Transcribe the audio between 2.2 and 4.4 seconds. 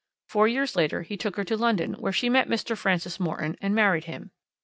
met Mr. Francis Morton and married him.